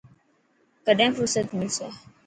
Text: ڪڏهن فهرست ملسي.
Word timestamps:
ڪڏهن 0.85 1.11
فهرست 1.17 1.49
ملسي. 1.59 1.87